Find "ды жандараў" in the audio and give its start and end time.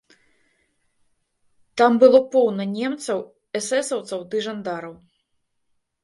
4.33-4.95